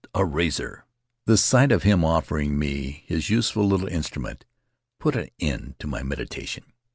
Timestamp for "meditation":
6.01-6.63